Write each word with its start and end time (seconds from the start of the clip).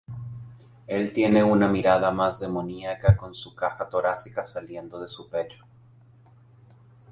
Él 0.87 1.13
tiene 1.13 1.43
una 1.43 1.67
mirada 1.67 2.09
más 2.09 2.39
demoníaca 2.39 3.15
con 3.15 3.35
su 3.35 3.53
caja 3.53 3.87
torácica 3.87 4.43
saliendo 4.43 4.99
de 4.99 5.07
su 5.07 5.29
pecho. 5.29 5.63